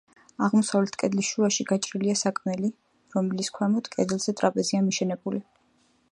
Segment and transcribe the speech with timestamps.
[0.45, 2.71] აღმოსავლეთ კედლის შუაში გაჭრილია სარკმელი,
[3.17, 5.43] რომლის ქვემოთ, კედელზე, ტრაპეზია მიშენებული.